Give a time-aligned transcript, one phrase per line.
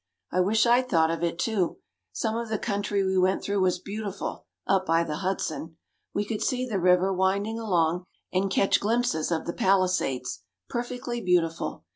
[0.31, 1.77] I wish I'd thought of it too.
[2.11, 5.77] Some of the country we went through was beautiful up by the Hudson.
[6.11, 11.85] We could see the river winding along, and catch glimpses of the Palisades perfectly beautiful.